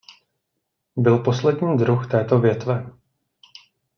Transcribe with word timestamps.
Byl 0.97 1.17
poslední 1.19 1.77
druh 1.77 2.07
této 2.07 2.39
větve. 2.39 2.91